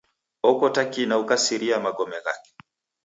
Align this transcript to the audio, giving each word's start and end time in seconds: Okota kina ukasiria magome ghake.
Okota 0.51 0.83
kina 0.93 1.15
ukasiria 1.23 1.77
magome 1.85 2.17
ghake. 2.25 2.49